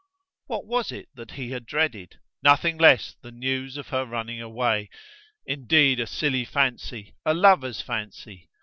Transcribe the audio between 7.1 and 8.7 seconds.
a lover's fancy!